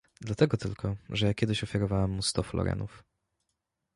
[0.21, 3.03] "Dlatego tylko, że ja kiedyś ofiarowałem mu sto florenów."